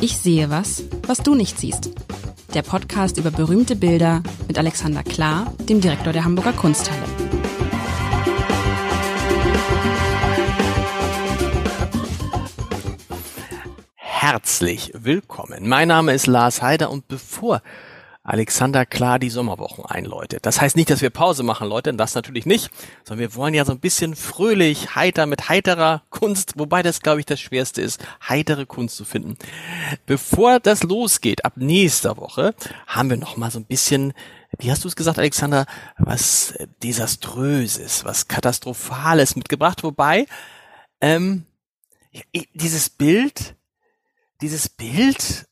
[0.00, 1.90] Ich sehe was, was du nicht siehst.
[2.54, 7.02] Der Podcast über berühmte Bilder mit Alexander Klar, dem Direktor der Hamburger Kunsthalle.
[13.96, 15.68] Herzlich willkommen.
[15.68, 17.62] Mein Name ist Lars Heider und bevor
[18.30, 20.46] Alexander klar die Sommerwochen einläutet.
[20.46, 22.70] Das heißt nicht, dass wir Pause machen, Leute, das natürlich nicht,
[23.04, 27.20] sondern wir wollen ja so ein bisschen fröhlich, heiter, mit heiterer Kunst, wobei das, glaube
[27.20, 29.36] ich, das Schwerste ist, heitere Kunst zu finden.
[30.06, 32.54] Bevor das losgeht, ab nächster Woche,
[32.86, 34.12] haben wir noch mal so ein bisschen
[34.58, 35.64] wie hast du es gesagt, Alexander,
[35.96, 40.26] was desaströses, was katastrophales mitgebracht, wobei
[41.00, 41.46] ähm,
[42.54, 43.54] dieses Bild,
[44.40, 45.46] dieses Bild,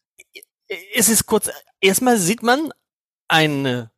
[0.68, 1.50] es ist kurz
[1.80, 2.72] erstmal sieht man
[3.28, 3.90] eine,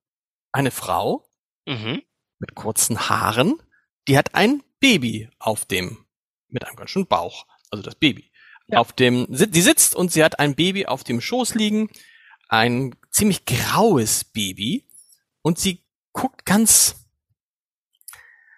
[0.52, 1.28] eine Frau
[1.66, 2.02] mhm.
[2.38, 3.60] mit kurzen Haaren,
[4.08, 6.04] die hat ein Baby auf dem,
[6.48, 8.30] mit einem ganz schönen Bauch, also das Baby.
[8.68, 8.78] Ja.
[8.78, 11.90] Auf dem, sie sitzt und sie hat ein Baby auf dem Schoß liegen,
[12.48, 14.86] ein ziemlich graues Baby
[15.42, 17.06] und sie guckt ganz,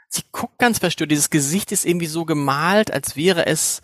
[0.08, 1.10] sie guckt ganz verstört.
[1.10, 3.80] Dieses Gesicht ist irgendwie so gemalt, als wäre es,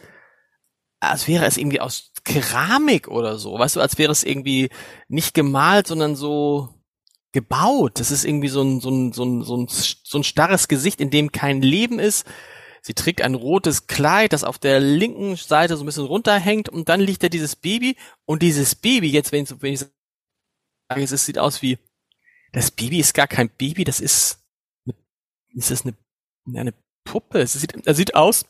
[1.01, 4.69] als wäre es irgendwie aus Keramik oder so, weißt du, als wäre es irgendwie
[5.09, 6.69] nicht gemalt, sondern so
[7.33, 7.99] gebaut.
[7.99, 11.01] Das ist irgendwie so ein, so ein, so ein, so ein, so ein starres Gesicht,
[11.01, 12.27] in dem kein Leben ist.
[12.83, 16.91] Sie trägt ein rotes Kleid, das auf der linken Seite so ein bisschen runterhängt und
[16.91, 21.25] dann liegt da dieses Baby und dieses Baby, jetzt wenn ich, wenn ich sage, es
[21.25, 21.79] sieht aus wie,
[22.53, 24.45] das Baby ist gar kein Baby, das ist,
[25.55, 25.97] ist das eine,
[26.55, 27.41] eine Puppe?
[27.41, 28.45] Es sieht, es sieht aus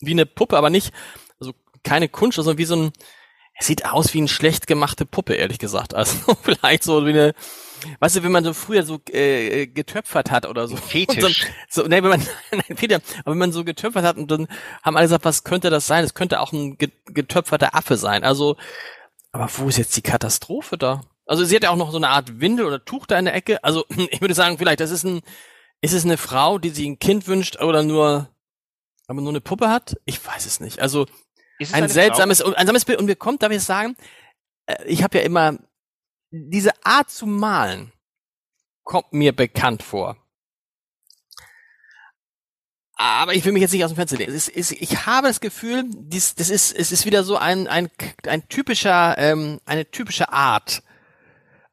[0.00, 0.92] wie eine Puppe, aber nicht,
[1.40, 2.92] also keine Kunst, sondern wie so ein,
[3.66, 5.94] sieht aus wie eine schlecht gemachte Puppe, ehrlich gesagt.
[6.02, 7.34] Also vielleicht so wie eine,
[8.00, 10.76] weißt du, wenn man so früher so äh, getöpfert hat oder so.
[10.92, 11.46] Fetisch.
[11.68, 14.48] So, so, nee, wenn man, nein, Peter, aber wenn man so getöpfert hat und dann
[14.82, 16.04] haben alle gesagt, was könnte das sein?
[16.04, 18.24] Es könnte auch ein getöpferter Affe sein.
[18.24, 18.56] Also,
[19.30, 21.02] aber wo ist jetzt die Katastrophe da?
[21.26, 23.34] Also sie hat ja auch noch so eine Art Windel oder Tuch da in der
[23.34, 23.62] Ecke.
[23.62, 25.20] Also ich würde sagen, vielleicht, das ist ein,
[25.80, 28.28] ist es eine Frau, die sich ein Kind wünscht oder nur,
[29.06, 29.96] aber nur eine Puppe hat?
[30.04, 30.80] Ich weiß es nicht.
[30.80, 31.06] Also
[31.72, 32.48] ein seltsames, Frau?
[32.48, 32.98] ein seltsames Bild.
[32.98, 33.96] Und mir kommt, darf ich sagen,
[34.66, 35.58] äh, ich habe ja immer
[36.30, 37.92] diese Art zu malen
[38.84, 40.16] kommt mir bekannt vor.
[42.94, 44.34] Aber ich will mich jetzt nicht aus dem Fenster lehnen.
[44.34, 47.90] Ist, ich habe das Gefühl, dies, das ist, es ist wieder so ein, ein,
[48.26, 50.82] ein typischer, ähm, eine typische Art.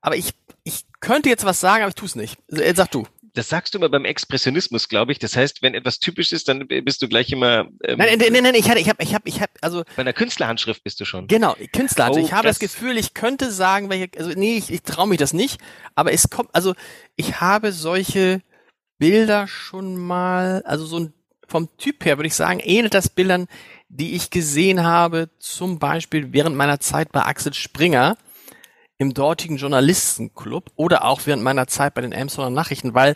[0.01, 0.33] Aber ich,
[0.63, 2.37] ich könnte jetzt was sagen, aber ich tue es nicht.
[2.51, 5.19] Äh, sag du das sagst du immer beim Expressionismus, glaube ich.
[5.19, 7.67] Das heißt, wenn etwas typisch ist, dann bist du gleich immer.
[7.83, 10.01] Ähm, nein, nein, nein, nein, ich hatte, ich habe, ich habe, ich habe, also bei
[10.01, 11.27] einer Künstlerhandschrift bist du schon.
[11.27, 12.25] Genau, Künstlerhandschrift.
[12.25, 15.07] Oh, ich habe das, das, Gefühl, ich könnte sagen, welche, also nee, ich, ich traue
[15.07, 15.59] mich das nicht,
[15.95, 16.73] aber es kommt, also
[17.15, 18.41] ich habe solche
[18.97, 21.13] Bilder schon mal, also so ein
[21.47, 23.47] vom Typ her würde ich sagen, ähnelt das Bildern,
[23.89, 28.17] die ich gesehen habe, zum Beispiel während meiner Zeit bei Axel Springer
[28.99, 33.15] im dortigen Journalistenclub oder auch während meiner Zeit bei den Elmshorner Nachrichten, weil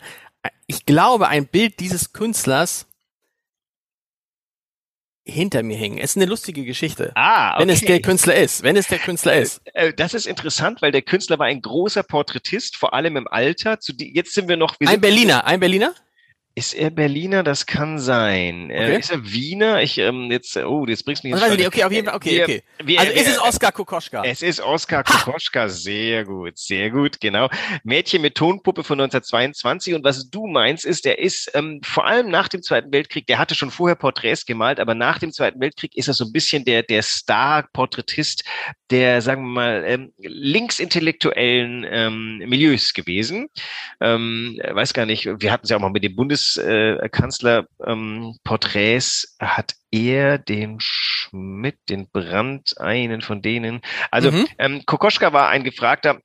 [0.66, 2.86] ich glaube, ein Bild dieses Künstlers
[5.26, 5.98] hinter mir hängen.
[5.98, 7.12] Es ist eine lustige Geschichte.
[7.14, 7.62] Ah, okay.
[7.62, 9.60] Wenn es der Künstler ist, wenn es der Künstler ist.
[9.72, 13.28] Äh, äh, das ist interessant, weil der Künstler war ein großer Porträtist, vor allem im
[13.28, 13.80] Alter.
[13.80, 14.78] Zu die, jetzt sind wir noch.
[14.80, 15.94] Wir ein Berliner, ein Berliner?
[16.56, 17.42] Ist er Berliner?
[17.42, 18.70] Das kann sein.
[18.70, 18.98] Äh, okay.
[19.00, 19.82] Ist er Wiener?
[19.82, 21.42] Ich ähm, jetzt oh, jetzt bringst du mich.
[21.42, 22.14] Also, okay, auf jeden Fall.
[22.14, 22.62] Okay, wir, okay.
[22.84, 24.22] Wir, also wir, ist es Oskar Kokoschka?
[24.24, 25.68] Es ist Oskar Kokoschka.
[25.68, 27.48] Sehr gut, sehr gut, genau.
[27.82, 32.30] Mädchen mit Tonpuppe von 1922 und was du meinst ist, der ist ähm, vor allem
[32.30, 33.26] nach dem Zweiten Weltkrieg.
[33.26, 36.32] Der hatte schon vorher Porträts gemalt, aber nach dem Zweiten Weltkrieg ist er so ein
[36.32, 38.44] bisschen der der Star-Porträtist
[38.90, 43.48] der, sagen wir mal, ähm, linksintellektuellen ähm, Milieus gewesen.
[44.00, 45.26] Ähm, weiß gar nicht.
[45.26, 51.78] Wir hatten es ja auch mal mit dem Bundes Bundeskanzler-Porträts ähm, hat er den Schmidt,
[51.88, 53.80] den Brandt, einen von denen.
[54.10, 54.46] Also mhm.
[54.58, 56.20] ähm, Kokoschka war ein gefragter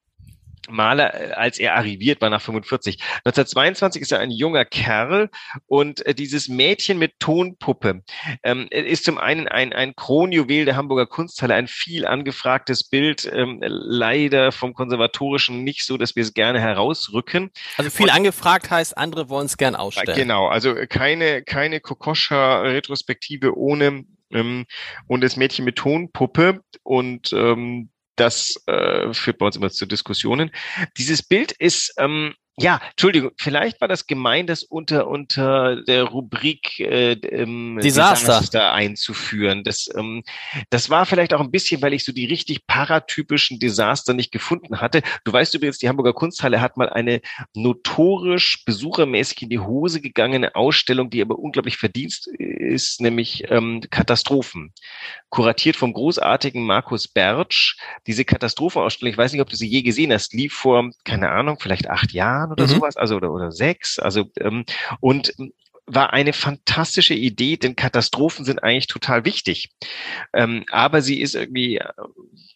[0.69, 2.99] Maler, äh, als er arriviert war nach 45.
[3.25, 5.29] 1922 ist er ein junger Kerl
[5.67, 8.03] und äh, dieses Mädchen mit Tonpuppe
[8.43, 13.59] ähm, ist zum einen ein, ein Kronjuwel der Hamburger Kunsthalle, ein viel angefragtes Bild, ähm,
[13.61, 17.51] leider vom Konservatorischen nicht so, dass wir es gerne herausrücken.
[17.77, 20.17] Also viel und, angefragt heißt, andere wollen es gern ausstellen.
[20.17, 24.65] Genau, also keine, keine Kokoscha-Retrospektive ohne ähm,
[25.07, 27.89] und das Mädchen mit Tonpuppe und ähm,
[28.19, 30.51] das äh, führt bei uns immer zu Diskussionen.
[30.97, 36.79] Dieses Bild ist ähm, ja, Entschuldigung, vielleicht war das gemein, das unter unter der Rubrik
[36.79, 38.39] äh, ähm, Desaster.
[38.39, 39.63] Desaster einzuführen.
[39.63, 40.23] Das ähm,
[40.69, 44.81] das war vielleicht auch ein bisschen, weil ich so die richtig paratypischen Desaster nicht gefunden
[44.81, 45.01] hatte.
[45.23, 47.21] Du weißt übrigens, die Hamburger Kunsthalle hat mal eine
[47.53, 54.73] notorisch besuchermäßig in die Hose gegangene Ausstellung, die aber unglaublich verdienst ist, nämlich ähm, Katastrophen.
[55.29, 57.77] kuratiert vom großartigen Markus Bertsch.
[58.07, 61.57] Diese Katastrophenausstellung, ich weiß nicht, ob du sie je gesehen hast, lief vor, keine Ahnung,
[61.59, 62.69] vielleicht acht Jahren oder mhm.
[62.69, 63.99] sowas, also oder, oder sechs.
[63.99, 64.65] Also ähm,
[64.99, 65.33] und
[65.91, 69.71] war eine fantastische Idee, denn Katastrophen sind eigentlich total wichtig.
[70.33, 71.85] Ähm, aber sie ist irgendwie äh,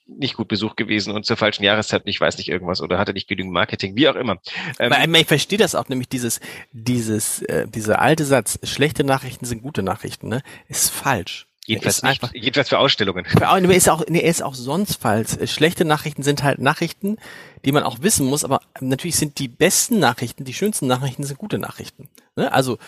[0.05, 3.27] nicht gut besucht gewesen und zur falschen Jahreszeit, ich weiß nicht irgendwas oder hatte nicht
[3.27, 4.37] genügend Marketing, wie auch immer.
[4.79, 6.39] Ähm, ich verstehe das auch, nämlich dieses,
[6.71, 11.47] dieses, äh, dieser alte Satz, schlechte Nachrichten sind gute Nachrichten, ne, ist falsch.
[11.65, 13.25] Jedenfalls, nicht, einfach, jedenfalls für Ausstellungen.
[13.62, 15.38] Nee, ist auch, nee, ist auch sonst falsch.
[15.45, 17.18] Schlechte Nachrichten sind halt Nachrichten,
[17.63, 21.38] die man auch wissen muss, aber natürlich sind die besten Nachrichten, die schönsten Nachrichten sind
[21.38, 22.10] gute Nachrichten.
[22.36, 22.51] Ne?
[22.51, 22.80] Also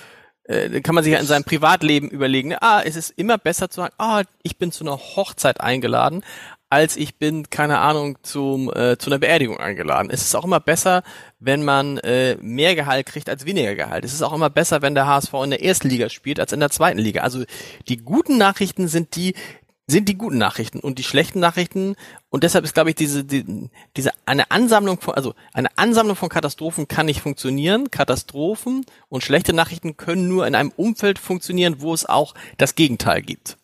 [0.44, 2.62] äh, kann man sich ja in seinem Privatleben überlegen, ne?
[2.62, 6.24] ah, es ist immer besser zu sagen, ah, ich bin zu einer Hochzeit eingeladen,
[6.69, 10.09] als ich bin, keine Ahnung, zum, äh, zu einer Beerdigung eingeladen.
[10.12, 11.03] Es ist auch immer besser,
[11.39, 14.03] wenn man äh, mehr Gehalt kriegt als weniger Gehalt.
[14.03, 16.59] Es ist auch immer besser, wenn der HSV in der ersten Liga spielt als in
[16.59, 17.21] der zweiten Liga.
[17.21, 17.44] Also
[17.88, 19.35] die guten Nachrichten sind die,
[19.88, 21.95] sind die guten Nachrichten und die schlechten Nachrichten
[22.29, 26.29] und deshalb ist glaube ich diese die, diese eine Ansammlung von also eine Ansammlung von
[26.29, 31.94] Katastrophen kann nicht funktionieren Katastrophen und schlechte Nachrichten können nur in einem Umfeld funktionieren wo
[31.94, 33.57] es auch das Gegenteil gibt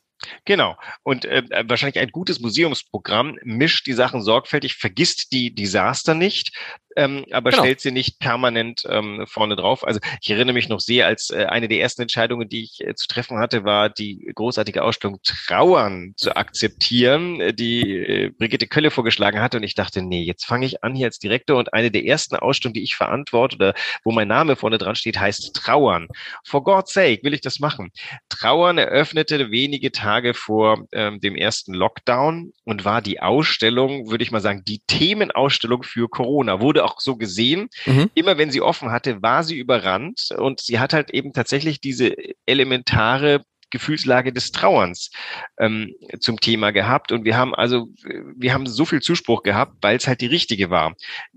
[0.45, 0.77] Genau.
[1.03, 6.55] Und äh, wahrscheinlich ein gutes Museumsprogramm mischt die Sachen sorgfältig, vergisst die Desaster nicht,
[6.95, 7.63] ähm, aber genau.
[7.63, 9.85] stellt sie nicht permanent ähm, vorne drauf.
[9.85, 12.95] Also ich erinnere mich noch sehr, als äh, eine der ersten Entscheidungen, die ich äh,
[12.95, 18.91] zu treffen hatte, war die großartige Ausstellung Trauern zu akzeptieren, äh, die äh, Brigitte Kölle
[18.91, 19.57] vorgeschlagen hatte.
[19.57, 22.35] Und ich dachte, nee, jetzt fange ich an hier als Direktor und eine der ersten
[22.35, 23.73] Ausstellungen, die ich verantworte oder
[24.03, 26.07] wo mein Name vorne dran steht, heißt Trauern.
[26.45, 27.91] For God's sake will ich das machen.
[28.29, 34.31] Trauern eröffnete wenige Tage vor ähm, dem ersten Lockdown und war die Ausstellung, würde ich
[34.31, 36.61] mal sagen, die Themenausstellung für Corona.
[36.61, 37.69] Wurde wurde auch so gesehen.
[37.85, 38.09] Mhm.
[38.13, 42.15] Immer wenn sie offen hatte, war sie überrannt und sie hat halt eben tatsächlich diese
[42.45, 45.11] elementare Gefühlslage des Trauerns
[45.57, 47.13] ähm, zum Thema gehabt.
[47.13, 47.87] Und wir haben also,
[48.35, 50.93] wir haben so viel Zuspruch gehabt, weil es halt die richtige war.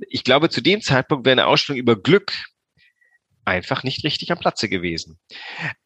[0.08, 2.32] Ich glaube, zu dem Zeitpunkt wäre eine Ausstellung über Glück
[3.44, 5.18] einfach nicht richtig am Platze gewesen.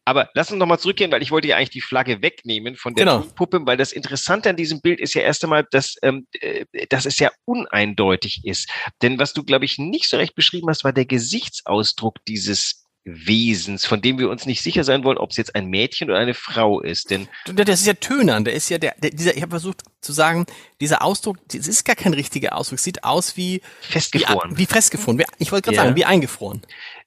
[0.05, 3.05] Aber lass uns nochmal zurückgehen, weil ich wollte ja eigentlich die Flagge wegnehmen von der
[3.05, 3.21] genau.
[3.35, 7.05] Puppe, weil das Interessante an diesem Bild ist ja erst einmal, dass, ähm, äh, dass
[7.05, 8.69] es ja uneindeutig ist.
[9.01, 13.85] Denn was du, glaube ich, nicht so recht beschrieben hast, war der Gesichtsausdruck dieses Wesens,
[13.85, 16.33] von dem wir uns nicht sicher sein wollen, ob es jetzt ein Mädchen oder eine
[16.33, 17.09] Frau ist.
[17.09, 18.43] Denn das ist ja tönern.
[18.43, 19.35] Der ist ja der, der dieser.
[19.35, 20.45] Ich habe versucht zu sagen,
[20.81, 22.79] dieser Ausdruck, das ist gar kein richtiger Ausdruck.
[22.79, 24.51] Sieht aus wie festgefroren.
[24.51, 25.23] Wie, wie festgefroren.
[25.37, 25.83] Ich wollte gerade ja.
[25.83, 26.61] sagen, wie eingefroren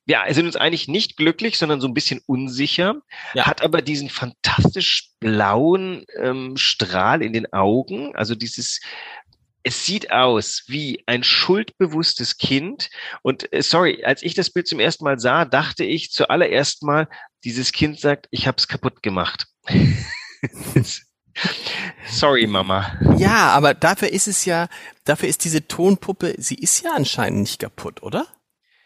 [0.07, 2.97] ja, sind uns eigentlich nicht glücklich, sondern so ein bisschen unsicher,
[3.35, 3.47] ja.
[3.47, 8.81] hat aber diesen fantastisch blauen ähm, Strahl in den Augen, also dieses
[9.65, 12.91] es sieht aus wie ein schuldbewusstes Kind.
[13.23, 17.09] Und äh, sorry, als ich das Bild zum ersten Mal sah, dachte ich zuallererst mal,
[17.45, 19.47] dieses Kind sagt, ich habe es kaputt gemacht.
[22.11, 22.93] Sorry, Mama.
[23.17, 24.69] Ja, aber dafür ist es ja,
[25.05, 28.27] dafür ist diese Tonpuppe, sie ist ja anscheinend nicht kaputt, oder?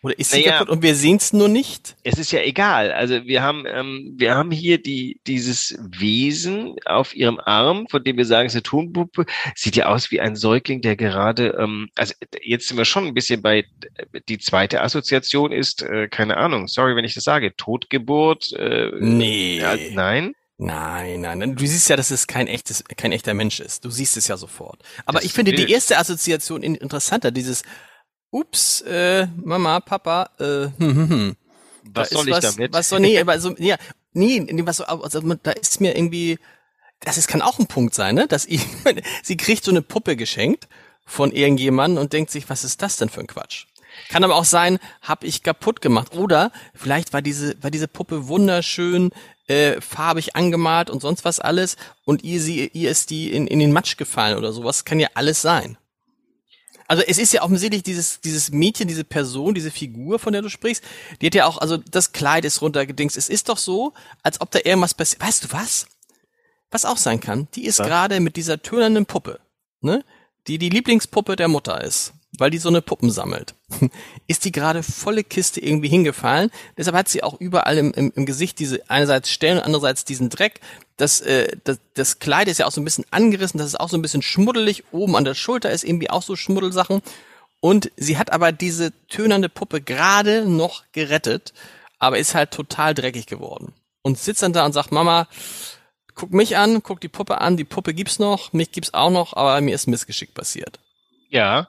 [0.07, 1.97] Oder ist sie naja, kaputt und wir sehen es nur nicht?
[2.05, 2.93] Es ist ja egal.
[2.93, 8.17] Also wir haben, ähm, wir haben hier die, dieses Wesen auf ihrem Arm, von dem
[8.17, 9.27] wir sagen, es ist eine Tonpuppe.
[9.57, 13.15] Sieht ja aus wie ein Säugling, der gerade, ähm, also jetzt sind wir schon ein
[13.15, 13.65] bisschen bei,
[14.29, 18.53] die zweite Assoziation ist, äh, keine Ahnung, sorry, wenn ich das sage, Totgeburt.
[18.53, 19.59] Äh, nee.
[19.59, 20.35] Ja, nein?
[20.59, 23.85] Nein, nein, du siehst ja, dass es kein echtes, kein echter Mensch ist.
[23.85, 24.81] Du siehst es ja sofort.
[25.05, 27.63] Aber das ich finde die erste Assoziation interessanter, dieses
[28.37, 31.37] ups, äh, Mama, Papa, äh, hm, hm, hm.
[31.95, 32.73] Was soll ich was, damit?
[32.73, 33.77] Was soll, nee, aber so, ja,
[34.13, 36.39] nee, was so, also, da ist mir irgendwie,
[37.01, 38.61] das ist, kann auch ein Punkt sein, ne, dass ich,
[39.23, 40.69] sie kriegt so eine Puppe geschenkt
[41.07, 43.67] von irgendjemandem und denkt sich, was ist das denn für ein Quatsch?
[44.11, 46.15] Kann aber auch sein, hab ich kaputt gemacht.
[46.15, 49.11] Oder vielleicht war diese, war diese Puppe wunderschön,
[49.47, 53.59] äh, farbig angemalt und sonst was alles und ihr, sie, ihr ist die in, in
[53.59, 54.85] den Matsch gefallen oder sowas.
[54.85, 55.79] Kann ja alles sein.
[56.89, 60.49] Also es ist ja offensichtlich dieses, dieses Mädchen, diese Person, diese Figur, von der du
[60.49, 60.85] sprichst,
[61.21, 63.17] die hat ja auch, also das Kleid ist runtergedingst.
[63.17, 65.23] Es ist doch so, als ob da irgendwas passiert.
[65.23, 65.87] Weißt du was?
[66.71, 69.41] Was auch sein kann, die ist gerade mit dieser tönernden Puppe,
[69.81, 70.05] ne?
[70.49, 73.55] Die die Lieblingspuppe der Mutter ist weil die so eine Puppen sammelt,
[74.27, 76.51] ist die gerade volle Kiste irgendwie hingefallen.
[76.77, 80.29] Deshalb hat sie auch überall im, im, im Gesicht diese einerseits Stellen und andererseits diesen
[80.29, 80.61] Dreck.
[80.97, 83.89] Das, äh, das, das Kleid ist ja auch so ein bisschen angerissen, das ist auch
[83.89, 84.85] so ein bisschen schmuddelig.
[84.93, 87.03] Oben an der Schulter ist irgendwie auch so Schmuddelsachen.
[87.61, 91.53] Und sie hat aber diese tönernde Puppe gerade noch gerettet,
[91.99, 93.73] aber ist halt total dreckig geworden.
[94.03, 95.27] Und sitzt dann da und sagt, Mama,
[96.15, 99.35] guck mich an, guck die Puppe an, die Puppe gibt's noch, mich gibt's auch noch,
[99.35, 100.79] aber mir ist Missgeschick passiert.
[101.37, 101.69] Ja,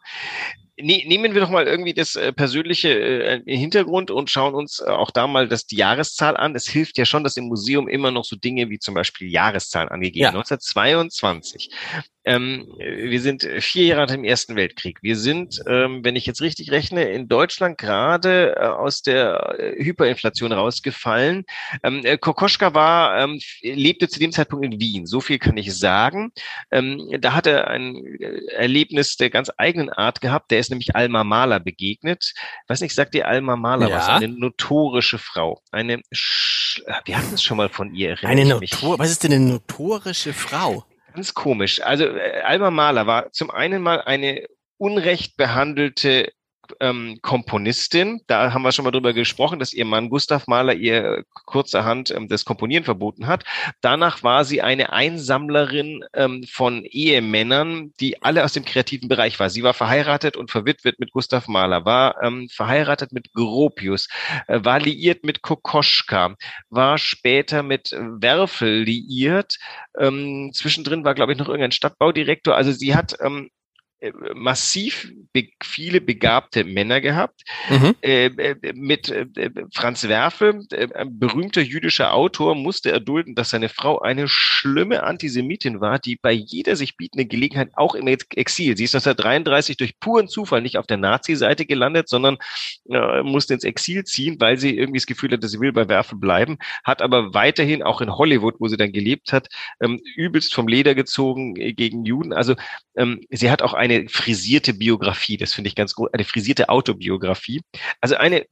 [0.80, 4.90] ne, nehmen wir doch mal irgendwie das äh, persönliche äh, Hintergrund und schauen uns äh,
[4.90, 6.56] auch da mal das die Jahreszahl an.
[6.56, 9.90] Es hilft ja schon, dass im Museum immer noch so Dinge wie zum Beispiel Jahreszahlen
[9.90, 10.24] angegeben.
[10.24, 10.30] Ja.
[10.30, 11.70] 1922
[12.28, 15.00] ähm, wir sind vier Jahre nach dem Ersten Weltkrieg.
[15.02, 19.82] Wir sind, ähm, wenn ich jetzt richtig rechne, in Deutschland gerade äh, aus der äh,
[19.82, 21.46] Hyperinflation rausgefallen.
[21.84, 25.06] Ähm, äh, Kokoschka war, ähm, lebte zu dem Zeitpunkt in Wien.
[25.06, 26.34] So viel kann ich sagen.
[26.70, 30.52] Ähm, da hat er ein äh, Erlebnis der ganz eigenen Art gehabt.
[30.52, 32.34] Der ist nämlich Alma Mahler begegnet.
[32.36, 33.96] Ich weiß nicht, sagt dir Alma Mahler ja.
[33.96, 34.08] was?
[34.10, 35.62] Eine notorische Frau.
[35.72, 38.18] Eine, Sch wir hatten es schon mal von ihr.
[38.22, 40.84] Eine Notor, was ist denn eine notorische Frau?
[41.18, 41.82] Ganz komisch.
[41.82, 44.46] Also äh, Alma Mahler war zum einen mal eine
[44.78, 46.32] unrecht behandelte
[46.80, 48.22] ähm, Komponistin.
[48.28, 52.28] Da haben wir schon mal drüber gesprochen, dass ihr Mann Gustav Mahler ihr kurzerhand ähm,
[52.28, 53.44] das Komponieren verboten hat.
[53.82, 59.50] Danach war sie eine Einsammlerin ähm, von Ehemännern, die alle aus dem kreativen Bereich war.
[59.50, 64.08] Sie war verheiratet und verwitwet mit Gustav Mahler, war ähm, verheiratet mit Gropius,
[64.48, 66.36] äh, war liiert mit Kokoschka,
[66.70, 69.58] war später mit Werfel liiert.
[70.00, 72.56] Ähm, zwischendrin war, glaube ich, noch irgendein Stadtbaudirektor.
[72.56, 73.57] Also sie hat ähm, äh,
[74.36, 77.42] massiv be viele begabte Männer gehabt.
[77.70, 77.96] Mhm.
[78.02, 79.26] Äh, äh mit äh,
[79.74, 85.82] Franz Werfel, äh, ein berühmter jüdischer Autor, musste erdulden, dass seine Frau eine schlimme Antisemitin
[85.82, 90.28] war, die bei jeder sich bietenden Gelegenheit auch im Exil, sie ist 1933 durch puren
[90.28, 92.38] Zufall nicht auf der Nazi-Seite gelandet, sondern
[92.90, 96.20] äh, musste ins Exil ziehen, weil sie irgendwie das Gefühl hatte, sie will bei Werfel
[96.20, 99.48] bleiben, hat aber weiterhin auch in Hollywood, wo sie dann gelebt hat,
[99.82, 102.34] ähm, übelst vom Leder gezogen gegen Juden.
[102.34, 102.56] Also
[102.96, 105.38] ähm, sie hat auch ein eine frisierte Biografie.
[105.38, 106.14] Das finde ich ganz gut.
[106.14, 107.62] Eine frisierte Autobiografie.
[108.02, 108.46] Also eine,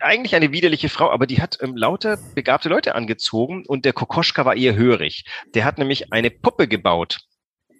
[0.00, 4.44] eigentlich eine widerliche Frau, aber die hat ähm, lauter begabte Leute angezogen und der Kokoschka
[4.44, 5.24] war eher hörig.
[5.54, 7.18] Der hat nämlich eine Puppe gebaut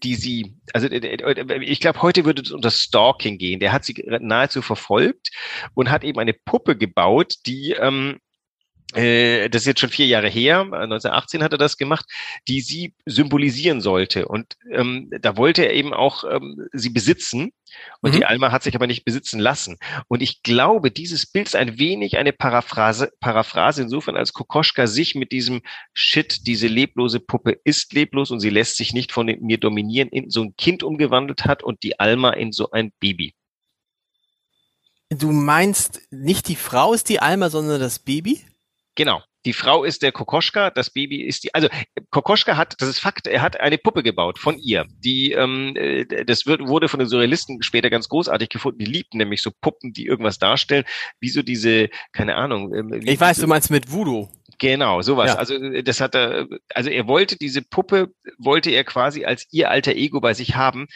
[0.02, 3.60] die sie, also äh, äh, ich glaube, heute würde es unter Stalking gehen.
[3.60, 5.30] Der hat sie nahezu verfolgt
[5.74, 8.18] und hat eben eine Puppe gebaut, die ähm, äh,
[8.92, 12.04] das ist jetzt schon vier Jahre her, 1918 hat er das gemacht,
[12.46, 14.28] die sie symbolisieren sollte.
[14.28, 17.52] Und ähm, da wollte er eben auch ähm, sie besitzen.
[18.02, 18.16] Und mhm.
[18.18, 19.78] die Alma hat sich aber nicht besitzen lassen.
[20.08, 25.14] Und ich glaube, dieses Bild ist ein wenig eine Paraphrase, Paraphrase insofern, als Kokoschka sich
[25.14, 25.62] mit diesem
[25.94, 30.28] Shit, diese leblose Puppe ist leblos und sie lässt sich nicht von mir dominieren, in
[30.28, 33.34] so ein Kind umgewandelt hat und die Alma in so ein Baby.
[35.08, 38.40] Du meinst, nicht die Frau ist die Alma, sondern das Baby?
[38.94, 39.22] Genau.
[39.44, 41.52] Die Frau ist der Kokoschka, das Baby ist die.
[41.52, 41.68] Also
[42.10, 44.86] Kokoschka hat, das ist Fakt, er hat eine Puppe gebaut von ihr.
[45.04, 48.78] Die, ähm, äh, das wird, wurde von den Surrealisten später ganz großartig gefunden.
[48.78, 50.84] Die liebten nämlich so Puppen, die irgendwas darstellen,
[51.18, 52.72] wie so diese, keine Ahnung.
[52.72, 54.28] Ähm, ich weiß, du meinst mit Voodoo.
[54.62, 55.32] Genau, sowas.
[55.32, 55.38] Ja.
[55.38, 59.68] Also äh, das hat er, also er wollte diese Puppe, wollte er quasi als ihr
[59.68, 60.86] alter Ego bei sich haben.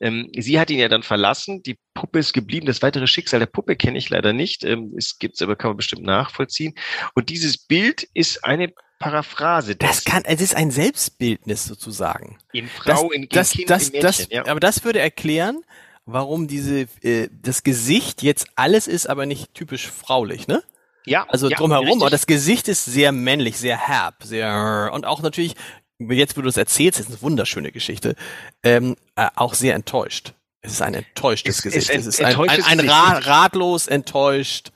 [0.00, 1.62] Ähm, sie hat ihn ja dann verlassen.
[1.62, 2.66] Die Puppe ist geblieben.
[2.66, 4.64] Das weitere Schicksal der Puppe kenne ich leider nicht.
[4.64, 6.74] Ähm, es gibt's aber, kann man bestimmt nachvollziehen.
[7.14, 9.76] Und dieses Bild ist eine Paraphrase.
[9.76, 12.38] Das kann, es ist ein Selbstbildnis sozusagen.
[12.52, 14.46] In Frau, das, in, das, Kind, das, in Mädchen, das, ja.
[14.46, 15.60] Aber das würde erklären,
[16.06, 20.64] warum diese äh, das Gesicht jetzt alles ist, aber nicht typisch fraulich, ne?
[21.06, 21.26] Ja.
[21.28, 22.02] Also ja, drumherum, richtig.
[22.02, 25.54] aber das Gesicht ist sehr männlich, sehr herb, sehr und auch natürlich,
[25.98, 28.14] jetzt wo du es erzählst, ist eine wunderschöne Geschichte,
[28.62, 30.34] ähm, äh, auch sehr enttäuscht.
[30.60, 31.90] Es ist ein enttäuschtes es Gesicht.
[31.90, 34.70] Ein, es ist ein, ein, ein, ein ratlos enttäuscht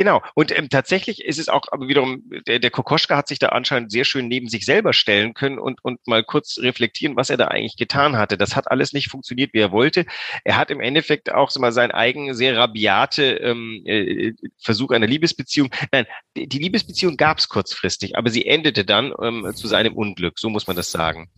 [0.00, 0.22] Genau.
[0.32, 3.92] Und ähm, tatsächlich ist es auch, aber wiederum, der, der Kokoschka hat sich da anscheinend
[3.92, 7.48] sehr schön neben sich selber stellen können und, und mal kurz reflektieren, was er da
[7.48, 8.38] eigentlich getan hatte.
[8.38, 10.06] Das hat alles nicht funktioniert, wie er wollte.
[10.42, 15.06] Er hat im Endeffekt auch so mal seinen eigenen sehr rabiate ähm, äh, Versuch einer
[15.06, 15.68] Liebesbeziehung.
[15.92, 20.48] Nein, die, Liebesbeziehung gab es kurzfristig, aber sie endete dann ähm, zu seinem Unglück, so
[20.48, 21.28] muss man das sagen.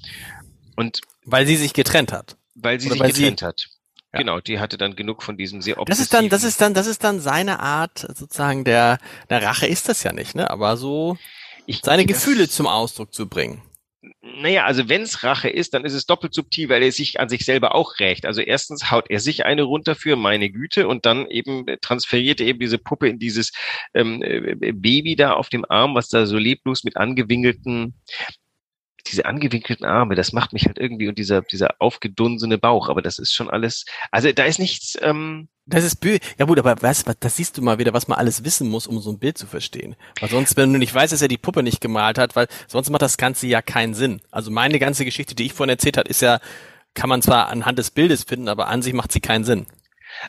[0.76, 2.36] Und weil sie sich getrennt hat.
[2.54, 3.66] Weil sie Oder sich weil getrennt sie hat.
[4.12, 4.18] Ja.
[4.20, 6.86] Genau, die hatte dann genug von diesem sehr Das ist dann, das ist dann, das
[6.86, 8.98] ist dann seine Art sozusagen der,
[9.30, 10.50] der Rache ist das ja nicht, ne?
[10.50, 11.16] Aber so
[11.66, 13.62] ich, seine Gefühle zum Ausdruck zu bringen.
[14.20, 17.28] Naja, also wenn es Rache ist, dann ist es doppelt subtil, weil er sich an
[17.28, 18.26] sich selber auch rächt.
[18.26, 22.48] Also erstens haut er sich eine runter für meine Güte und dann eben transferiert er
[22.48, 23.52] eben diese Puppe in dieses
[23.94, 27.94] ähm, äh, Baby da auf dem Arm, was da so leblos mit angewinkelten
[29.06, 33.18] diese angewinkelten Arme, das macht mich halt irgendwie und dieser, dieser aufgedunsene Bauch, aber das
[33.18, 37.06] ist schon alles, also da ist nichts, ähm, das ist bö ja gut, aber weißt
[37.06, 39.38] du, das siehst du mal wieder, was man alles wissen muss, um so ein Bild
[39.38, 39.94] zu verstehen.
[40.20, 42.90] Weil sonst, wenn du nicht weißt, dass er die Puppe nicht gemalt hat, weil sonst
[42.90, 44.20] macht das Ganze ja keinen Sinn.
[44.32, 46.40] Also meine ganze Geschichte, die ich vorhin erzählt habe, ist ja,
[46.94, 49.66] kann man zwar anhand des Bildes finden, aber an sich macht sie keinen Sinn.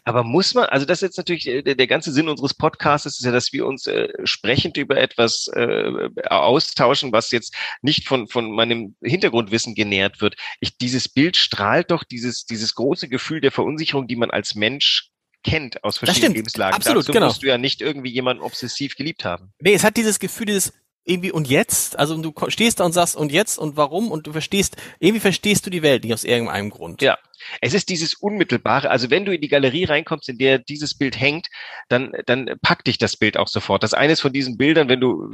[0.04, 3.06] Aber muss man, also das ist jetzt natürlich äh, der, der ganze Sinn unseres Podcasts
[3.06, 8.28] ist ja, dass wir uns äh, sprechend über etwas äh, austauschen, was jetzt nicht von,
[8.28, 10.36] von meinem Hintergrundwissen genährt wird.
[10.60, 15.10] Ich, dieses Bild strahlt doch dieses, dieses große Gefühl der Verunsicherung, die man als Mensch
[15.44, 16.76] kennt aus verschiedenen Lebenslagen.
[16.76, 17.28] Absolut, Dazu genau.
[17.28, 19.52] musst du ja nicht irgendwie jemanden obsessiv geliebt haben.
[19.60, 20.74] Nee, es hat dieses Gefühl, dieses
[21.06, 24.32] irgendwie und jetzt, also du stehst da und sagst und jetzt und warum und du
[24.32, 27.02] verstehst, irgendwie verstehst du die Welt nicht aus irgendeinem Grund.
[27.02, 27.18] Ja,
[27.62, 28.90] es ist dieses Unmittelbare.
[28.90, 31.48] Also wenn du in die Galerie reinkommst, in der dieses Bild hängt,
[31.90, 33.84] dann, dann packt dich das Bild auch sofort.
[33.84, 35.30] Das eine ist von diesen Bildern, wenn du,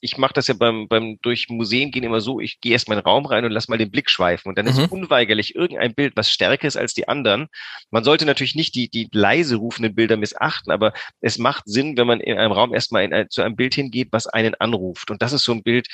[0.00, 2.94] ich mache das ja beim, beim durch Museen gehen immer so, ich gehe erst mal
[2.96, 4.48] in den Raum rein und lass mal den Blick schweifen.
[4.48, 4.70] Und dann Mhm.
[4.72, 7.48] ist unweigerlich irgendein Bild, was stärker ist als die anderen.
[7.90, 12.06] Man sollte natürlich nicht die, die leise rufenden Bilder missachten, aber es macht Sinn, wenn
[12.06, 15.10] man in einem Raum erstmal in ein, zu einem Bild hingeht, was einen anruft.
[15.10, 15.88] Und das ist so ein Bild,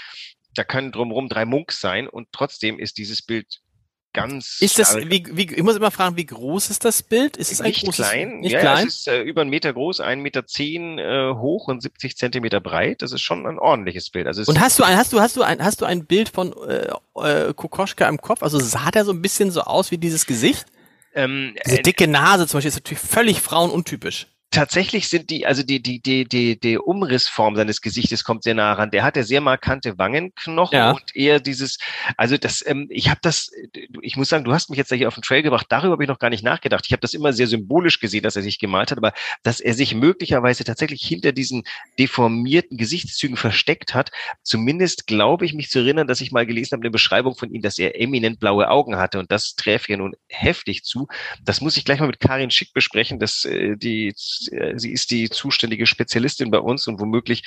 [0.54, 3.46] da können drumherum drei Munks sein und trotzdem ist dieses Bild
[4.14, 7.36] ganz Ist das, wie, wie, ich muss immer fragen, wie groß ist das Bild?
[7.36, 8.86] Ist es ein nicht großes, klein, Nicht ja, klein?
[8.86, 12.60] es ist äh, über einen Meter groß, einen Meter zehn äh, hoch und 70 Zentimeter
[12.60, 13.02] breit.
[13.02, 14.26] Das ist schon ein ordentliches Bild.
[14.26, 16.54] Also Und hast du ein, hast du, hast du ein, hast du ein Bild von
[16.66, 18.42] äh, äh, Kokoschka im Kopf?
[18.42, 20.64] Also sah der so ein bisschen so aus wie dieses Gesicht?
[21.14, 24.28] ähm, Diese äh, dicke Nase zum Beispiel ist natürlich völlig frauenuntypisch.
[24.54, 28.72] Tatsächlich sind die, also die, die, die, die, die Umrissform seines Gesichtes kommt sehr nah
[28.72, 28.90] ran.
[28.90, 30.92] Der hat ja sehr markante Wangenknochen Ja.
[30.92, 31.78] und eher dieses,
[32.16, 33.50] also das, ähm, ich habe das,
[34.00, 36.08] ich muss sagen, du hast mich jetzt hier auf den Trail gebracht, darüber habe ich
[36.08, 36.84] noch gar nicht nachgedacht.
[36.86, 39.74] Ich habe das immer sehr symbolisch gesehen, dass er sich gemalt hat, aber dass er
[39.74, 41.64] sich möglicherweise tatsächlich hinter diesen
[41.98, 44.10] deformierten Gesichtszügen versteckt hat,
[44.42, 47.62] zumindest glaube ich mich zu erinnern, dass ich mal gelesen habe, eine Beschreibung von ihm,
[47.62, 51.08] dass er eminent blaue Augen hatte und das träfe ja nun heftig zu.
[51.42, 54.14] Das muss ich gleich mal mit Karin Schick besprechen, dass äh, die,
[54.52, 57.44] äh, sie ist die zuständige Spezialistin bei uns und womöglich.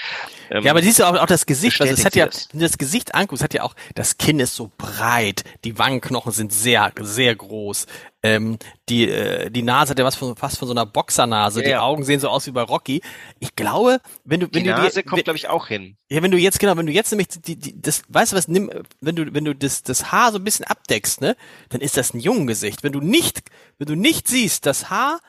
[0.49, 2.65] Ähm, Ja, aber siehst du auch, auch das Gesicht, also es hat ja, wenn du
[2.65, 6.91] das Gesicht anguckst, hat ja auch, das Kinn ist so breit, die Wangenknochen sind sehr,
[7.01, 7.85] sehr groß,
[8.23, 8.57] ähm,
[8.89, 11.71] die, äh, die Nase hat ja was von, fast von so einer Boxernase, Ja, die
[11.71, 11.81] ja.
[11.81, 13.01] Augen sehen so aus wie bei Rocky.
[13.39, 15.97] Ich glaube, wenn du, wenn die du Nase kommt, glaube ich, auch hin.
[16.09, 18.47] Ja, wenn du jetzt, genau, wenn du jetzt nämlich die, die, das, weißt du was,
[18.47, 21.35] nimm, wenn du, wenn du das, das Haar so ein bisschen abdeckst, ne,
[21.69, 22.83] dann ist das ein Jungengesicht.
[22.83, 23.41] Wenn du nicht,
[23.77, 25.19] wenn du nicht siehst, das Haar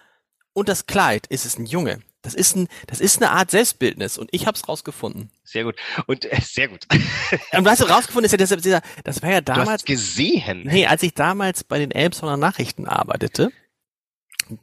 [0.53, 2.01] und das Kleid, ist es ein Junge.
[2.23, 5.31] Das ist ein, das ist eine Art Selbstbildnis und ich hab's rausgefunden.
[5.45, 5.77] Sehr gut.
[6.07, 6.87] Und äh, sehr gut.
[7.53, 10.65] Und weißt du, rausgefunden ist ja deshalb dieser, das war ja Du damals, hast gesehen.
[10.65, 13.51] nee, als ich damals bei den Elbshorner Nachrichten arbeitete,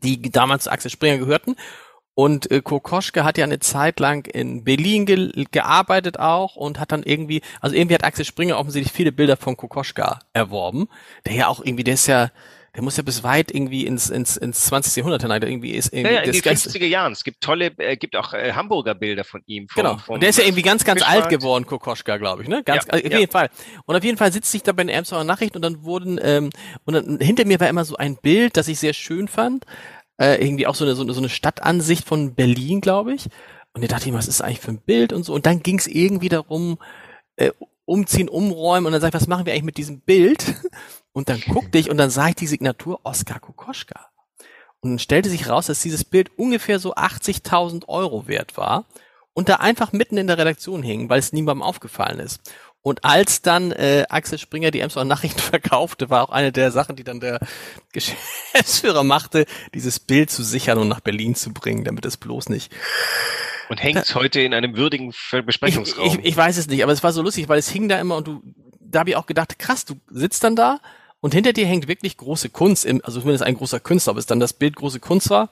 [0.03, 1.55] die damals zu Axel Springer gehörten,
[2.17, 6.93] und äh, Kokoschke hat ja eine Zeit lang in Berlin ge gearbeitet auch und hat
[6.93, 10.87] dann irgendwie, also irgendwie hat Axel Springer offensichtlich viele Bilder von Kokoschka erworben,
[11.25, 12.31] der ja auch irgendwie, der ist ja,
[12.75, 14.95] der muss ja bis weit irgendwie ins, ins, ins 20.
[14.97, 17.13] Jahrhundert hinein, der irgendwie ist Ja, irgendwie, ja, in das den Geist- 50er Jahren.
[17.13, 19.67] Es gibt tolle, äh, gibt auch äh, Hamburger Bilder von ihm.
[19.69, 19.97] Vom, Genau.
[19.97, 22.63] Vom Und der ist ja irgendwie ganz, ganz alt geworden, Kokoschka, glaube ich, ne?
[22.63, 23.19] Ganz, Ja, also auf ja.
[23.19, 23.49] jeden Fall.
[23.85, 26.49] Und auf jeden Fall sitzt sich da bei den Elmshorner Nachrichten und dann wurden, ähm,
[26.85, 29.65] und dann hinter mir war immer so ein Bild, das ich sehr schön fand.
[30.17, 33.25] Äh, irgendwie auch so eine, so eine, so eine Stadtansicht von Berlin, glaube ich.
[33.73, 35.33] Und da dachte ich, was ist das eigentlich für ein Bild und so.
[35.33, 36.77] Und dann ging es irgendwie darum,
[37.37, 37.51] äh,
[37.85, 40.55] umziehen, umräumen und dann sag ich, was machen wir eigentlich mit diesem Bild?
[41.15, 44.07] Und dann guckte ich und dann sah ich die Signatur Oskar Kokoschka.
[44.81, 48.85] Und dann stellte sich raus, dass dieses Bild ungefähr so 80.000 Euro wert war
[49.33, 52.41] und da einfach mitten in der Redaktion hing, weil es niemandem aufgefallen ist.
[52.81, 56.97] Und als dann äh, Axel Springer die Emsland Nachrichten verkaufte, war auch eine der Sachen,
[56.97, 57.39] die dann der
[57.93, 62.73] Geschäftsführer machte, dieses Bild zu sichern und nach Berlin zu bringen, damit es bloß nicht.
[63.69, 66.19] Und hängt heute in einem würdigen Ver- Ich, Besprechungsraum.
[66.19, 68.17] ich, ich weiß es nicht, aber es war so lustig, weil es hing da immer
[68.17, 68.41] und du,
[68.79, 70.79] da habe ich auch gedacht, krass, du sitzt dann da
[71.25, 74.27] und hinter dir hängt wirklich große Kunst, im, also zumindest ein großer Künstler, ob es
[74.27, 75.49] dann das Bild große Kunst war.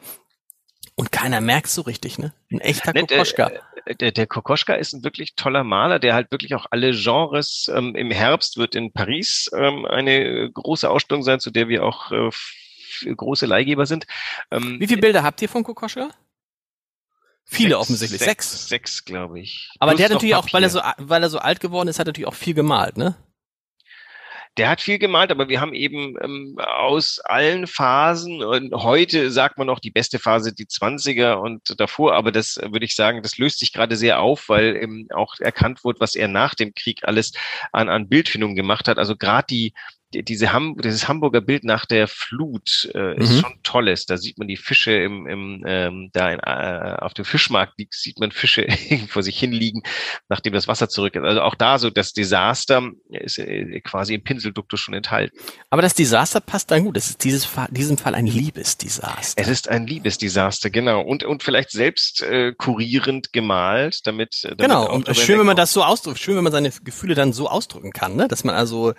[0.94, 2.32] Und keiner merkt so richtig, ne?
[2.52, 3.52] Ein echter Kokoschka.
[3.86, 7.72] äh, Der, der Kokoschka ist ein wirklich toller Maler, der halt wirklich auch alle Genres,
[7.74, 12.12] ähm, im Herbst wird in Paris ähm, eine große Ausstellung sein, zu der wir auch
[12.12, 12.30] äh,
[13.16, 14.06] große Leihgeber sind.
[14.52, 16.12] Ähm, Wie viele Bilder habt ihr von Kokoschka?
[17.46, 18.22] Viele sechs- offensichtlich.
[18.22, 18.52] Sechs.
[18.52, 19.72] Sechs, sechs glaube ich.
[19.80, 21.98] Aber Plus der hat natürlich auch, weil er so, weil er so alt geworden ist,
[21.98, 23.16] hat er natürlich auch viel gemalt, ne?
[24.58, 29.58] Der hat viel gemalt, aber wir haben eben ähm, aus allen Phasen und heute sagt
[29.58, 33.24] man noch die beste Phase die 20er und davor, aber das äh, würde ich sagen,
[33.24, 36.76] das löst sich gerade sehr auf, weil eben auch erkannt wurde, was er nach dem
[36.76, 37.32] Krieg alles
[37.72, 39.00] an, an Bildfindung gemacht hat.
[39.00, 39.74] Also gerade die-
[40.14, 43.40] diese Ham dieses Hamburger Bild nach der Flut äh, ist Mhm.
[43.40, 44.06] schon tolles.
[44.06, 47.94] Da sieht man die Fische im, im ähm, da in, äh, auf dem Fischmarkt liegt,
[47.96, 48.68] sieht man Fische
[49.10, 49.84] vor sich hinliegen,
[50.30, 51.24] nachdem das Wasser zurück ist.
[51.24, 55.36] Also auch da so das Desaster ist äh, quasi im Pinselduktus schon enthalten.
[55.70, 56.96] Aber das Desaster passt dann gut.
[56.96, 59.42] Das ist dieses Fall, diesem Fall ein Liebesdesaster.
[59.42, 61.02] Es ist ein Liebesdesaster, genau.
[61.02, 64.44] Und, und vielleicht selbst äh, kurierend gemalt, damit.
[64.44, 67.34] damit Genau, und schön, wenn man das so ausdrückt, schön, wenn man seine Gefühle dann
[67.34, 68.28] so ausdrücken kann, ne?
[68.28, 68.94] Dass man also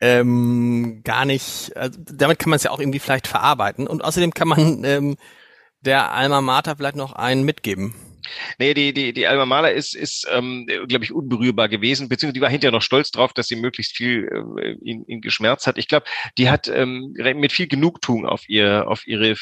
[0.00, 3.86] ähm, gar nicht, also damit kann man es ja auch irgendwie vielleicht verarbeiten.
[3.86, 5.16] Und außerdem kann man, ähm,
[5.80, 7.94] der Alma Mater vielleicht noch einen mitgeben?
[8.58, 12.40] Nee, die, die, die Alma Mahler ist, ist ähm, glaube ich, unberührbar gewesen, beziehungsweise die
[12.40, 14.28] war hinterher noch stolz drauf, dass sie möglichst viel
[14.58, 15.78] äh, ihn, ihn geschmerzt hat.
[15.78, 16.06] Ich glaube,
[16.38, 19.36] die hat ähm, mit viel Genugtuung auf ihr, auf ihre äh,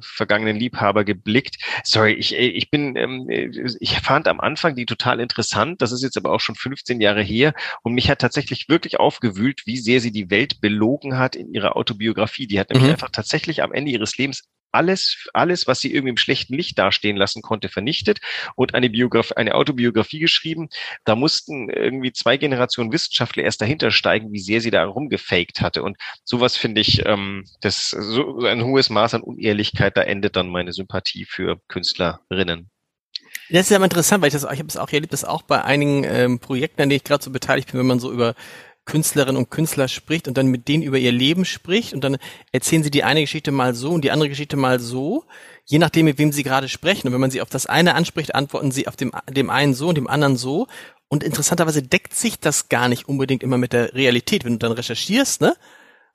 [0.00, 1.56] vergangenen Liebhaber geblickt.
[1.84, 5.82] Sorry, ich, äh, ich bin, ähm, ich fand am Anfang die total interessant.
[5.82, 9.62] Das ist jetzt aber auch schon 15 Jahre her und mich hat tatsächlich wirklich aufgewühlt,
[9.66, 12.46] wie sehr sie die Welt belogen hat in ihrer Autobiografie.
[12.46, 12.92] Die hat nämlich mhm.
[12.92, 14.44] einfach tatsächlich am Ende ihres Lebens
[14.76, 18.20] alles, alles, was sie irgendwie im schlechten Licht dastehen lassen konnte, vernichtet
[18.54, 20.68] und eine Biografie, eine Autobiografie geschrieben.
[21.04, 25.82] Da mussten irgendwie zwei Generationen Wissenschaftler erst dahinter steigen, wie sehr sie da rumgefaked hatte.
[25.82, 30.48] Und sowas finde ich, ähm, das so ein hohes Maß an Unehrlichkeit, da endet dann
[30.48, 32.70] meine Sympathie für Künstlerinnen.
[33.48, 35.62] Das ist ja interessant, weil ich das, ich habe es auch erlebt, das auch bei
[35.62, 38.34] einigen ähm, Projekten, an denen ich gerade so beteiligt bin, wenn man so über
[38.86, 42.16] Künstlerinnen und Künstler spricht und dann mit denen über ihr Leben spricht und dann
[42.52, 45.24] erzählen sie die eine Geschichte mal so und die andere Geschichte mal so,
[45.64, 47.08] je nachdem, mit wem sie gerade sprechen.
[47.08, 49.88] Und wenn man sie auf das eine anspricht, antworten sie auf dem, dem einen so
[49.88, 50.68] und dem anderen so.
[51.08, 54.72] Und interessanterweise deckt sich das gar nicht unbedingt immer mit der Realität, wenn du dann
[54.72, 55.56] recherchierst, ne?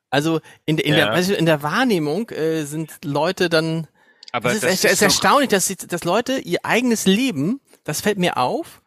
[0.09, 1.05] Also in, der in, ja.
[1.05, 3.87] der, weißt du, in der Wahrnehmung äh, sind Leute dann.
[4.33, 8.01] Aber es ist, das ist, ist erstaunlich, dass, sie, dass Leute ihr eigenes Leben, das
[8.01, 8.80] fällt mir auf,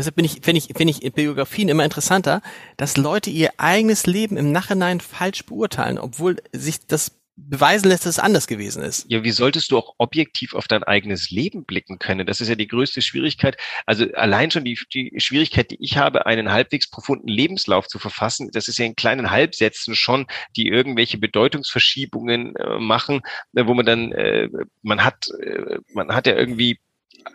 [0.00, 2.40] Deshalb bin ich, finde ich, finde ich Biografien immer interessanter,
[2.78, 8.16] dass Leute ihr eigenes Leben im Nachhinein falsch beurteilen, obwohl sich das beweisen lässt, dass
[8.16, 9.04] es anders gewesen ist.
[9.10, 12.26] Ja, wie solltest du auch objektiv auf dein eigenes Leben blicken können?
[12.26, 13.58] Das ist ja die größte Schwierigkeit.
[13.84, 18.48] Also allein schon die, die Schwierigkeit, die ich habe, einen halbwegs profunden Lebenslauf zu verfassen,
[18.52, 23.20] das ist ja in kleinen Halbsätzen schon, die irgendwelche Bedeutungsverschiebungen äh, machen,
[23.54, 24.48] äh, wo man dann, äh,
[24.80, 26.78] man hat, äh, man hat ja irgendwie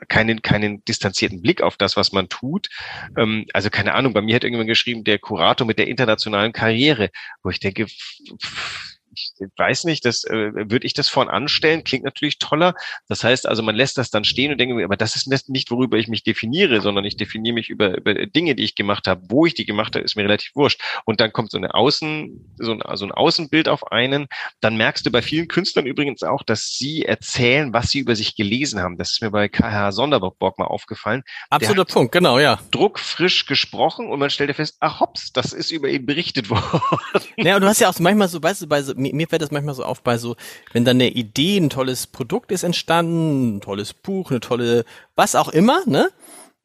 [0.07, 2.69] keinen, keinen distanzierten Blick auf das, was man tut.
[3.17, 7.09] Ähm, also keine Ahnung, bei mir hat irgendjemand geschrieben, der Kurator mit der internationalen Karriere,
[7.43, 12.03] wo ich denke, pff, ich weiß nicht, das äh, würde ich das vorn anstellen, klingt
[12.03, 12.73] natürlich toller.
[13.07, 15.97] Das heißt also, man lässt das dann stehen und denkt, aber das ist nicht, worüber
[15.97, 19.21] ich mich definiere, sondern ich definiere mich über, über Dinge, die ich gemacht habe.
[19.29, 20.81] Wo ich die gemacht habe, ist mir relativ wurscht.
[21.05, 24.27] Und dann kommt so eine Außen, so ein, so ein Außenbild auf einen.
[24.61, 28.35] Dann merkst du bei vielen Künstlern übrigens auch, dass sie erzählen, was sie über sich
[28.35, 28.97] gelesen haben.
[28.97, 31.23] Das ist mir bei KH Sonderborg mal aufgefallen.
[31.49, 32.59] Absoluter Punkt, genau, ja.
[32.71, 36.81] Druckfrisch gesprochen und man stellt fest, ach hops, das ist über ihn berichtet worden.
[37.37, 39.41] Ja, und du hast ja auch manchmal so, weißt du, bei so, mir, mir fällt
[39.41, 40.35] das manchmal so auf bei so,
[40.73, 45.35] wenn dann eine Idee, ein tolles Produkt ist entstanden, ein tolles Buch, eine tolle, was
[45.35, 46.09] auch immer, ne?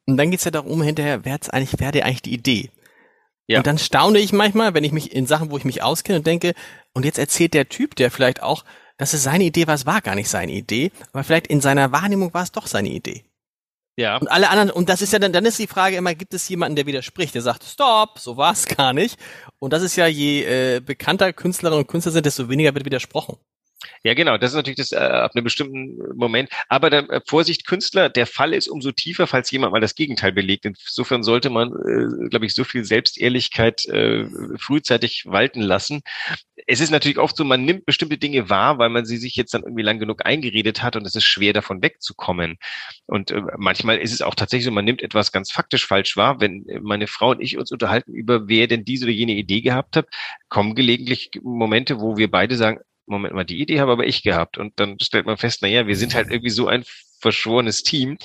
[0.07, 2.71] Und dann geht's ja darum hinterher, wer hat's eigentlich, wer hat eigentlich die Idee?
[3.47, 3.59] Ja.
[3.59, 6.27] Und dann staune ich manchmal, wenn ich mich in Sachen, wo ich mich auskenne und
[6.27, 6.55] denke,
[6.93, 8.65] und jetzt erzählt der Typ, der vielleicht auch,
[8.97, 11.93] dass es seine Idee war, es war gar nicht seine Idee, aber vielleicht in seiner
[11.93, 13.25] Wahrnehmung war es doch seine Idee.
[14.01, 14.17] Ja.
[14.17, 16.49] Und alle anderen, und das ist ja dann, dann ist die Frage immer, gibt es
[16.49, 19.19] jemanden, der widerspricht, der sagt, stopp, so war es gar nicht.
[19.59, 23.37] Und das ist ja, je äh, bekannter Künstlerinnen und Künstler sind, desto weniger wird widersprochen.
[24.03, 24.39] Ja, genau.
[24.39, 26.51] Das ist natürlich das äh, ab einem bestimmten Moment.
[26.69, 30.33] Aber dann, äh, Vorsicht, Künstler, der Fall ist umso tiefer, falls jemand mal das Gegenteil
[30.33, 30.65] belegt.
[30.65, 34.27] Insofern sollte man, äh, glaube ich, so viel Selbstehrlichkeit äh,
[34.59, 36.01] frühzeitig walten lassen.
[36.71, 39.53] Es ist natürlich oft so, man nimmt bestimmte Dinge wahr, weil man sie sich jetzt
[39.55, 42.59] dann irgendwie lang genug eingeredet hat und es ist schwer davon wegzukommen.
[43.07, 46.41] Und äh, manchmal ist es auch tatsächlich so, man nimmt etwas ganz faktisch falsch wahr.
[46.41, 49.97] Wenn meine Frau und ich uns unterhalten über, wer denn diese oder jene Idee gehabt
[49.97, 50.07] hat,
[50.49, 54.57] kommen gelegentlich Momente, wo wir beide sagen, Moment mal, die Idee habe aber ich gehabt.
[54.57, 56.85] Und dann stellt man fest, na ja, wir sind halt irgendwie so ein
[57.21, 58.19] verschworenes Team,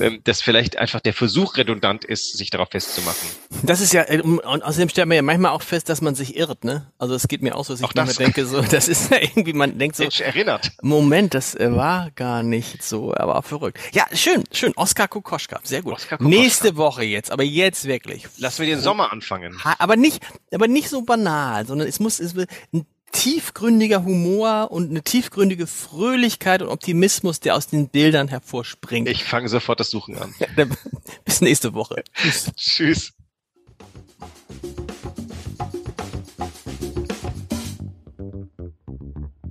[0.00, 3.28] ähm, dass vielleicht einfach der Versuch redundant ist, sich darauf festzumachen.
[3.62, 6.36] Das ist ja, äh, und außerdem stellt man ja manchmal auch fest, dass man sich
[6.36, 6.90] irrt, ne?
[6.98, 9.52] Also es geht mir auch so, dass ich mir denke, so, das ist ja irgendwie,
[9.52, 10.72] man denkt so, Mensch, erinnert.
[10.82, 13.78] Moment, das äh, war gar nicht so, aber auch verrückt.
[13.92, 15.98] Ja, schön, schön, Oskar Kokoschka, sehr gut.
[15.98, 16.16] Kokoschka.
[16.24, 18.26] Nächste Woche jetzt, aber jetzt wirklich.
[18.38, 19.60] Lassen wir den Sommer anfangen.
[19.78, 24.90] Aber nicht, aber nicht so banal, sondern es muss, es will ein tiefgründiger Humor und
[24.90, 29.08] eine tiefgründige Fröhlichkeit und Optimismus, der aus den Bildern hervorspringt.
[29.08, 30.34] Ich fange sofort das Suchen an.
[31.24, 32.02] Bis nächste Woche.
[32.14, 32.50] Tschüss.
[32.56, 33.12] Tschüss.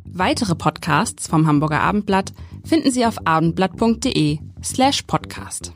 [0.05, 2.33] Weitere Podcasts vom Hamburger Abendblatt
[2.65, 5.73] finden Sie auf abendblatt.de slash podcast.